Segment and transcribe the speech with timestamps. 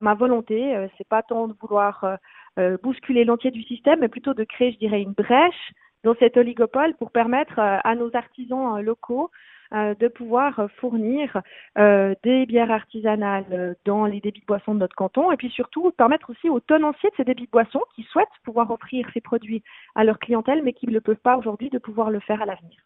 [0.00, 2.16] ma volonté, euh, c'est pas tant de vouloir euh,
[2.58, 5.72] euh, bousculer l'entier du système, mais plutôt de créer, je dirais, une brèche
[6.04, 9.30] dans cet oligopole pour permettre euh, à nos artisans locaux
[9.70, 11.42] de pouvoir fournir
[11.76, 16.30] des bières artisanales dans les débits de boissons de notre canton et puis surtout permettre
[16.30, 19.62] aussi aux tenanciers de ces débits de boissons qui souhaitent pouvoir offrir ces produits
[19.94, 22.46] à leur clientèle mais qui ne le peuvent pas aujourd'hui de pouvoir le faire à
[22.46, 22.78] l'avenir.